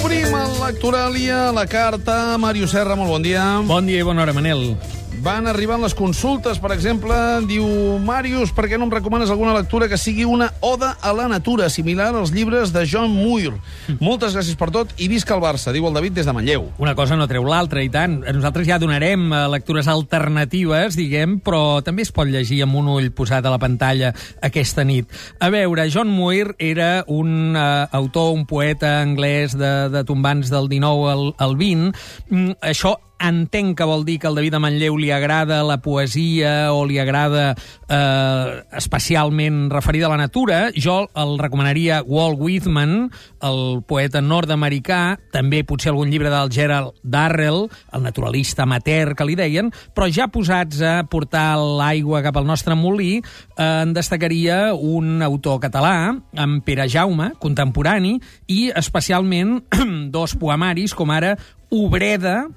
[0.00, 2.36] Obrim el Lectoralia, la carta.
[2.38, 3.44] Màrius Serra, molt bon dia.
[3.66, 4.74] Bon dia i bona hora, Manel.
[5.18, 7.14] Van arribant les consultes, per exemple,
[7.50, 7.66] diu
[8.00, 11.68] Màrius, per què no em recomanes alguna lectura que sigui una oda a la natura,
[11.68, 13.52] similar als llibres de John Muir?
[14.00, 16.70] Moltes gràcies per tot i visca el Barça, diu el David des de Manlleu.
[16.78, 18.20] Una cosa no treu l'altra, i tant.
[18.22, 23.10] Nosaltres ja donarem eh, lectures alternatives, diguem, però també es pot llegir amb un ull
[23.12, 24.14] posat a la pantalla
[24.46, 25.10] aquesta nit.
[25.42, 30.70] A veure, John Muir era un uh, autor, un poeta anglès de, de tombants del
[30.70, 31.92] 19 al, al 20.
[32.30, 36.72] Mm, això entenc que vol dir que al David de Manlleu li agrada la poesia
[36.72, 40.60] o li agrada eh, especialment referida a la natura.
[40.74, 43.10] Jo el recomanaria Walt Whitman,
[43.44, 49.36] el poeta nord-americà, també potser algun llibre del Gerald Darrell, el naturalista amateur que li
[49.38, 55.20] deien, però ja posats a portar l'aigua cap al nostre molí, eh, en destacaria un
[55.22, 58.16] autor català, en Pere Jaume, contemporani,
[58.48, 59.60] i especialment
[60.14, 61.36] dos poemaris, com ara
[61.70, 62.48] Obreda,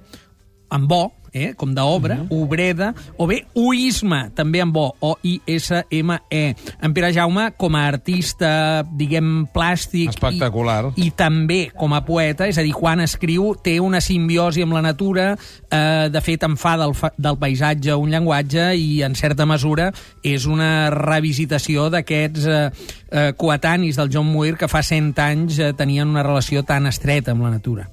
[0.74, 2.44] amb bo, eh, com d'obra, mm -hmm.
[2.44, 6.56] obreda, o bé uisme, també amb bo, O-I-S-M-E.
[6.82, 10.10] En Pere Jaume, com a artista, diguem, plàstic...
[10.10, 10.94] Espectacular.
[10.96, 14.74] I, I també com a poeta, és a dir, quan escriu té una simbiosi amb
[14.74, 15.38] la natura,
[15.70, 19.92] eh, de fet en fa del, del paisatge un llenguatge i, en certa mesura,
[20.24, 22.70] és una revisitació d'aquests eh,
[23.12, 27.32] eh, coetanis del John Muir que fa 100 anys eh, tenien una relació tan estreta
[27.32, 27.93] amb la natura.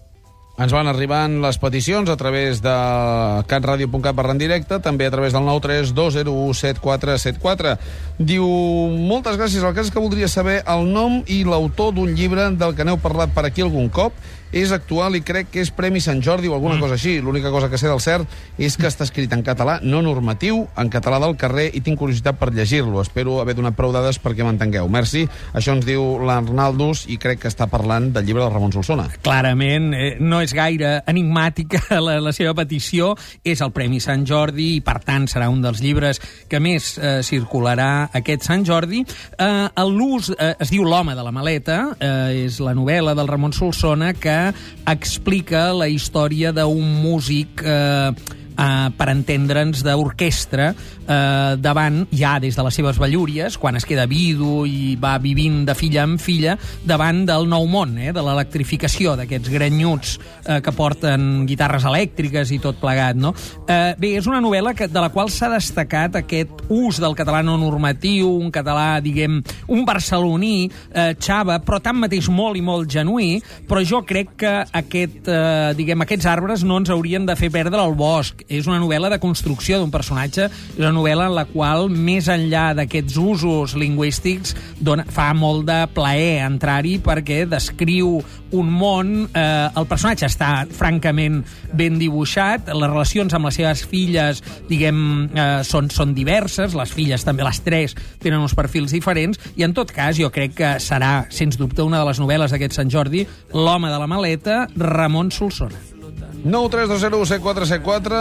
[0.60, 2.72] Ens van arribant les peticions a través de
[3.48, 7.80] catradio.cat barra en directe, també a través del 932017474.
[8.18, 8.44] Diu,
[9.08, 12.76] moltes gràcies, el cas és que voldria saber el nom i l'autor d'un llibre del
[12.76, 14.12] que n'heu parlat per aquí algun cop,
[14.52, 16.82] és actual i crec que és Premi Sant Jordi o alguna mm.
[16.82, 17.18] cosa així.
[17.22, 20.90] L'única cosa que sé del cert és que està escrit en català no normatiu, en
[20.92, 23.00] català del carrer, i tinc curiositat per llegir-lo.
[23.02, 24.88] Espero haver donat prou dades perquè m'entengueu.
[24.90, 25.26] Merci.
[25.54, 29.06] Això ens diu l'Arnaldus i crec que està parlant del llibre del Ramon Solsona.
[29.22, 33.14] Clarament, eh, no és gaire enigmàtica la, la seva petició.
[33.44, 37.20] És el Premi Sant Jordi i, per tant, serà un dels llibres que més eh,
[37.26, 39.04] circularà aquest Sant Jordi.
[39.38, 43.54] Eh, L'ús eh, es diu L'home de la maleta, eh, és la novel·la del Ramon
[43.54, 44.39] Solsona que
[44.90, 48.10] explica la història d'un músic eh,
[48.60, 54.06] eh, per entendre'ns, d'orquestra eh, davant, ja des de les seves vellúries, quan es queda
[54.10, 56.56] vidu i va vivint de filla en filla,
[56.86, 60.16] davant del nou món, eh, de l'electrificació, d'aquests grenyuts
[60.46, 63.18] eh, que porten guitarres elèctriques i tot plegat.
[63.20, 63.32] No?
[63.66, 67.42] Eh, bé, és una novel·la que, de la qual s'ha destacat aquest ús del català
[67.46, 69.40] no normatiu, un català, diguem,
[69.70, 75.28] un barceloní, eh, xava, però tanmateix molt i molt genuí, però jo crec que aquest,
[75.28, 79.08] eh, diguem, aquests arbres no ens haurien de fer perdre el bosc és una novel·la
[79.12, 84.56] de construcció d'un personatge, és una novel·la en la qual, més enllà d'aquests usos lingüístics,
[84.82, 88.18] dona, fa molt de plaer entrar-hi perquè descriu
[88.56, 89.12] un món...
[89.30, 91.40] Eh, el personatge està francament
[91.76, 95.00] ben dibuixat, les relacions amb les seves filles, diguem,
[95.30, 99.76] eh, són, són diverses, les filles també, les tres, tenen uns perfils diferents, i en
[99.76, 103.26] tot cas jo crec que serà, sens dubte, una de les novel·les d'aquest Sant Jordi,
[103.54, 105.99] L'home de la maleta, Ramon Solsona.
[106.44, 108.20] 932017474.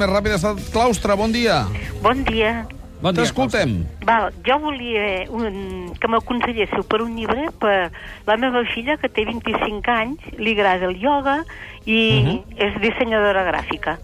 [0.00, 1.66] Més ràpid ha estat Claustre, bon dia.
[2.02, 2.64] Bon dia.
[3.02, 3.82] Bon dia, T'escoltem.
[4.06, 7.90] Val, jo volia un, que m'aconselléssiu per un llibre per
[8.28, 11.42] la meva filla, que té 25 anys, li agrada el ioga
[11.84, 12.40] i uh -huh.
[12.56, 13.98] és dissenyadora gràfica.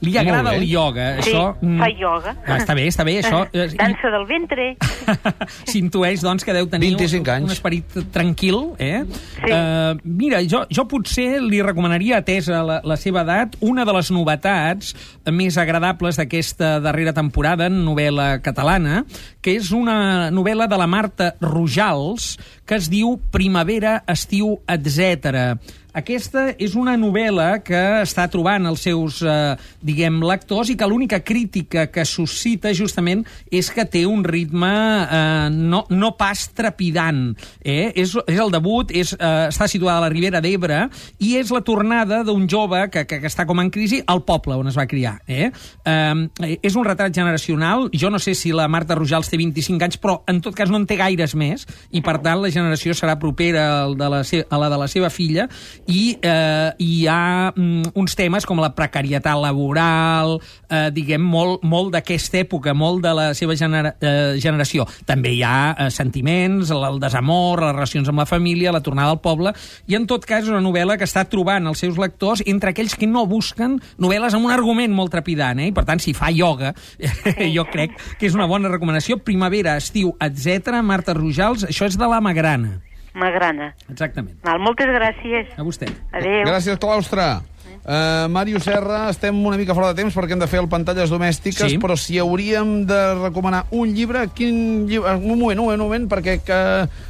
[0.00, 1.42] Li agrada el ioga, sí, això...
[1.60, 2.32] fa ioga.
[2.46, 3.42] Ah, està bé, està bé, això...
[3.52, 4.68] eh, Dansa del ventre.
[5.70, 7.48] S'intueix, doncs, que deu tenir 25 un, anys.
[7.50, 9.02] un esperit tranquil, eh?
[9.36, 9.50] Sí.
[9.52, 14.12] Uh, mira, jo, jo potser li recomanaria, atesa la, la seva edat, una de les
[14.14, 14.94] novetats
[15.30, 19.04] més agradables d'aquesta darrera temporada en novel·la catalana,
[19.40, 22.34] que és una novel·la de la Marta Rojals,
[22.66, 25.58] que es diu Primavera, estiu, etc.
[25.96, 31.20] Aquesta és una novel·la que està trobant els seus, eh, diguem, lectors i que l'única
[31.26, 37.34] crítica que suscita justament és que té un ritme eh, no, no pas trepidant.
[37.64, 37.90] Eh?
[37.98, 40.84] És, és el debut, és, eh, està situada a la Ribera d'Ebre
[41.18, 44.58] i és la tornada d'un jove que, que, que està com en crisi al poble
[44.60, 45.18] on es va criar.
[45.26, 45.50] Eh?
[45.50, 47.88] Eh, és un retrat generacional.
[47.90, 50.80] Jo no sé si la Marta Rojals té 25 anys, però en tot cas no
[50.80, 54.60] en té gaires més i per tant la generació serà propera al de la, a
[54.60, 55.46] la de la seva filla
[55.90, 60.38] i eh, hi ha mm, uns temes com la precarietat laboral,
[60.68, 64.86] eh, diguem, molt, molt d'aquesta època, molt de la seva genera eh, generació.
[65.06, 69.14] També hi ha eh, sentiments, el, el desamor, les relacions amb la família, la tornada
[69.14, 69.54] al poble,
[69.90, 72.96] i en tot cas és una novel·la que està trobant els seus lectors entre aquells
[72.98, 75.70] que no busquen novel·les amb un argument molt trepidant, eh?
[75.70, 76.72] i per tant, si fa ioga,
[77.56, 79.19] jo crec que és una bona recomanació.
[79.24, 80.80] Primavera, estiu, etc.
[80.82, 82.78] Marta Rojals, això és de la Magrana.
[83.14, 83.72] Magrana.
[83.90, 84.36] Exactament.
[84.46, 85.50] Val, moltes gràcies.
[85.58, 85.88] A vostè.
[86.14, 86.44] Adéu.
[86.46, 87.26] Gràcies, claustre.
[87.80, 91.08] Uh, Màrius Serra, estem una mica fora de temps perquè hem de fer el Pantalles
[91.08, 91.78] Domèstiques, Sí.
[91.80, 95.14] però si hauríem de recomanar un llibre, quin llibre...
[95.16, 96.58] Un moment, un moment, un moment, perquè que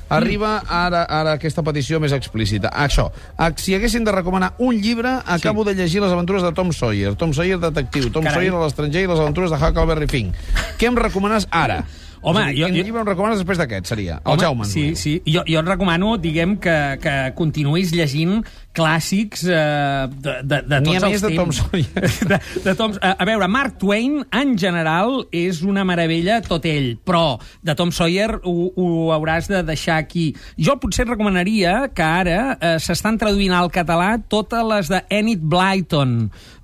[0.09, 2.71] arriba ara, ara aquesta petició més explícita.
[2.71, 6.71] Això, ah, si haguessin de recomanar un llibre, acabo de llegir les aventures de Tom
[6.73, 7.17] Sawyer.
[7.17, 8.47] Tom Sawyer detectiu, Tom Carai.
[8.47, 10.31] Sawyer a l'estranger i les aventures de Huckleberry Finn.
[10.79, 11.83] Què em recomanes ara?
[12.23, 14.19] Home, a dir, jo- Quin jo- llibre em recomanes després d'aquest, seria?
[14.25, 14.65] El Home, Jaume.
[14.69, 15.23] Sí, sí.
[15.27, 18.43] Jo, jo et recomano, diguem, que, que continuïs llegint
[18.77, 21.63] clàssics eh, de, de, de N'hi ha tots més els de Tom temps.
[21.65, 22.11] Sawyer.
[22.31, 26.93] De, de Tom, a, a veure, Mark Twain, en general, és una meravella tot ell,
[27.05, 30.29] però de Tom Sawyer ho, ho hauràs de deixar aquí.
[30.61, 35.41] Jo potser et recomanaria que ara eh, s'estan traduint al català totes les de Enid
[35.43, 36.15] Blyton,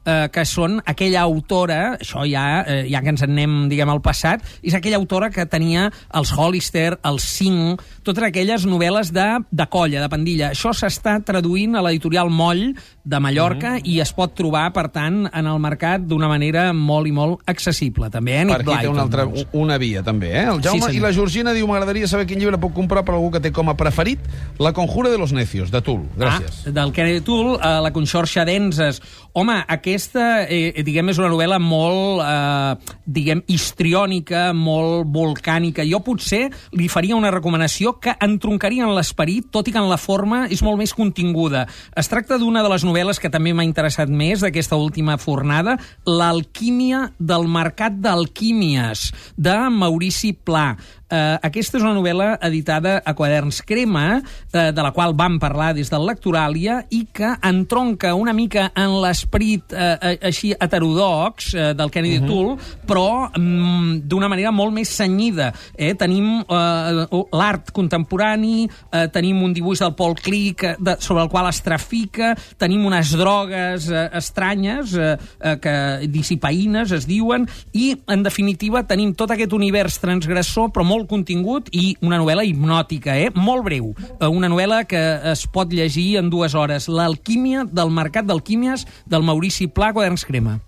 [0.07, 4.01] eh, que són aquella autora, això ja, eh, ja que ens en anem, diguem, al
[4.05, 9.67] passat, és aquella autora que tenia els Hollister, els Cinc, totes aquelles novel·les de, de
[9.73, 10.53] colla, de pandilla.
[10.55, 12.69] Això s'està traduint a l'editorial Moll
[13.07, 13.81] de Mallorca Mhm.
[13.87, 18.11] i es pot trobar, per tant, en el mercat d'una manera molt i molt accessible.
[18.11, 19.47] També, eh, Per aquí té una, altra, doncs.
[19.53, 20.43] una via, també, eh?
[20.51, 23.31] El Jaume Sí, i la Georgina diu m'agradaria saber quin llibre puc comprar per algú
[23.31, 24.19] que té com a preferit
[24.59, 26.03] La conjura de los necios, de Tull.
[26.19, 26.67] Gràcies.
[26.67, 29.01] Ah, del Kennedy Tool, eh, la Conxorxa d'Enzes.
[29.35, 35.85] Home, aquesta, eh, diguem, és una novel·la molt, eh, diguem, histriònica, molt volcànica.
[35.89, 39.97] Jo potser li faria una recomanació que entroncaria en l'esperit, tot i que en la
[39.99, 41.67] forma és molt més continguda.
[41.95, 45.77] Es tracta d'una de les novel·les que també m'ha interessat més d'aquesta última fornada,
[46.07, 50.77] L'alquímia del mercat d'alquímies, de Maurici Pla.
[51.07, 54.19] Eh, aquesta és una novel·la editada a Quaderns Crema,
[54.51, 58.97] eh, de la qual vam parlar des del Lectoràlia, i que entronca una mica en
[59.05, 62.27] l'esperit eh, eh, així heterodox eh, del Kennedy uh -huh.
[62.27, 62.57] Toole,
[62.87, 65.53] però mm, d'una manera molt més senyida.
[65.79, 65.95] Eh?
[65.95, 71.49] Tenim eh, l'art contemporani, eh, tenim un dibuix del Paul que, de, sobre el qual
[71.49, 78.23] es trafica, tenim unes drogues eh, estranyes, eh, eh, que dissipaïnes es diuen, i, en
[78.23, 83.29] definitiva, tenim tot aquest univers transgressor, però molt contingut, i una novel·la hipnòtica, eh?
[83.35, 83.93] molt breu.
[84.19, 85.03] Eh, una novel·la que
[85.33, 86.89] es pot llegir en dues hores.
[86.89, 90.61] L'alquímia del mercat d'alquímies del Maurici Pla, Quaderns Crema.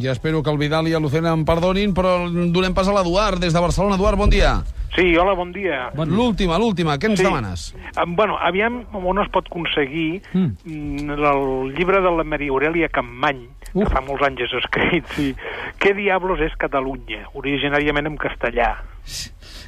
[0.00, 3.38] Ja espero que el Vidal i el Lucena em perdonin, però donem pas a l'Eduard,
[3.38, 3.94] des de Barcelona.
[3.94, 4.64] Eduard, bon dia.
[4.96, 5.90] Sí, hola, bon dia.
[5.94, 6.16] Bon dia.
[6.16, 7.24] L'última, l'última, què ens Sí.
[7.26, 7.74] demanes?
[8.02, 10.50] Um, bueno, aviam on es pot aconseguir Mm.
[10.64, 11.10] mm.
[11.10, 13.84] el llibre de la Maria Aurelia Campmany, Uf.
[13.88, 15.34] que fa molts anys és escrit, sí.
[15.78, 17.28] Què diablos és Catalunya?
[17.34, 18.82] Originàriament en castellà.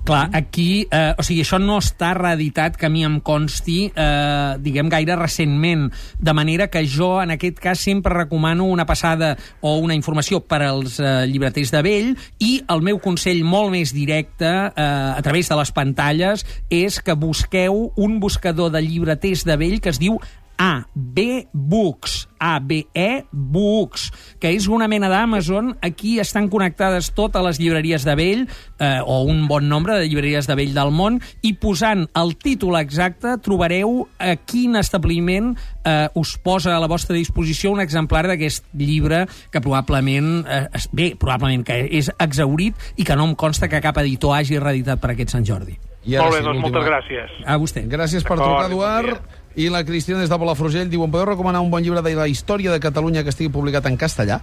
[0.04, 4.56] Clar, aquí, eh, o sigui, això no està reeditat, que a mi em consti, eh,
[4.62, 5.88] diguem, gaire recentment,
[6.18, 10.62] de manera que jo, en aquest cas, sempre recomano una passada o una informació per
[10.62, 15.48] als eh, llibreters de vell i el meu consell molt més directe, eh, a través
[15.48, 20.20] de les pantalles, és que busqueu un buscador de llibreters de vell que es diu
[20.56, 24.10] AB Books, ABE Books,
[24.40, 25.74] que és una mena d'Amazon.
[25.84, 28.44] Aquí estan connectades totes les llibreries de vell,
[28.78, 32.78] eh, o un bon nombre de llibreries de vell del món, i posant el títol
[32.80, 35.54] exacte trobareu a quin establiment
[35.84, 41.14] eh, us posa a la vostra disposició un exemplar d'aquest llibre que probablement, eh, bé,
[41.18, 45.12] probablement que és exaurit i que no em consta que cap editor hagi reeditat per
[45.14, 45.76] aquest Sant Jordi.
[46.06, 47.32] I Molt bé, sí, doncs moltes gràcies.
[47.42, 47.82] A vostè.
[47.90, 49.42] Gràcies per trucar, bon Eduard.
[49.56, 52.26] I la Cristina des de Palafrugell diu, em podeu recomanar un bon llibre de la
[52.28, 54.42] història de Catalunya que estigui publicat en castellà?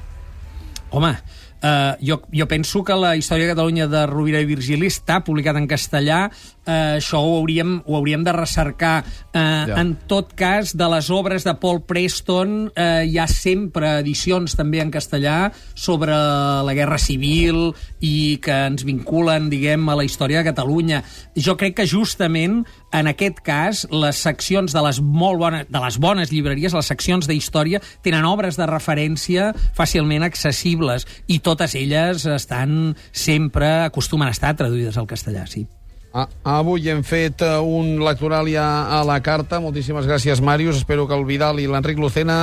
[0.94, 1.16] Home,
[1.64, 5.56] Uh, jo, jo penso que la història de Catalunya de Rovira i Virgili està publicat
[5.56, 9.06] en castellà, uh, això ho hauríem, ho hauríem de recercar.
[9.32, 9.78] Uh, Ja.
[9.80, 14.82] En tot cas, de les obres de Paul Preston uh, hi ha sempre edicions també
[14.84, 17.72] en castellà sobre la Guerra Civil
[18.04, 21.00] i que ens vinculen, diguem, a la història de Catalunya.
[21.40, 25.98] Jo crec que justament en aquest cas les seccions de les molt bones, de les
[25.98, 30.83] bones llibreries, les seccions d'història, tenen obres de referència fàcilment accessibles
[31.28, 35.66] i totes elles estan sempre, acostumen a estar traduïdes al castellà, sí.
[36.14, 39.58] Ah, avui hem fet eh, un lectoral ja a la carta.
[39.58, 40.78] Moltíssimes gràcies, Màrius.
[40.78, 42.36] Espero que el Vidal i l'Enric Lucena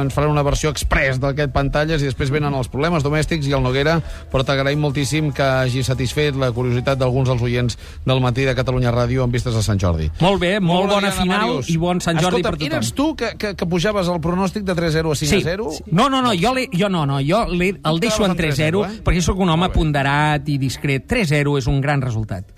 [0.00, 3.60] ens faran una versió express d'aquest Pantalles i després venen els problemes domèstics i el
[3.60, 3.98] Noguera,
[4.32, 7.76] però t'agraïm moltíssim que hagi satisfet la curiositat d'alguns dels oients
[8.08, 10.08] del matí de Catalunya Ràdio en vistes a Sant Jordi.
[10.24, 11.68] Molt bé, molt, bona diada, final Màrius.
[11.68, 12.76] i bon Sant Jordi Escolta, per tothom.
[12.80, 15.42] eres tu que, que, que pujaves el pronòstic de 3-0 a 5 Sí.
[15.42, 15.68] a 0?
[15.92, 18.86] No, no, no, jo, jo no, no, jo el deixo en quedaves en 3-0, 3-0,
[18.88, 19.02] eh?
[19.04, 21.04] perquè sóc un home Molt ponderat i discret.
[21.04, 22.54] 3-0 és un gran resultat.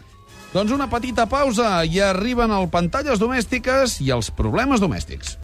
[0.51, 5.37] Doncs una petita pausa i arriben el Pantalles domèstiques i els problemes domèstics.